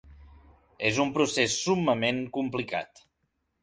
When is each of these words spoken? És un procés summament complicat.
És 0.91 0.97
un 1.05 1.13
procés 1.19 1.59
summament 1.69 2.21
complicat. 2.39 3.09